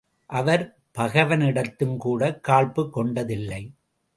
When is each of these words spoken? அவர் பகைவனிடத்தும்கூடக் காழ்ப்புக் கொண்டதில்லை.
அவர் 0.25 0.75
பகைவனிடத்தும்கூடக் 0.97 2.39
காழ்ப்புக் 2.39 2.93
கொண்டதில்லை. 2.93 3.71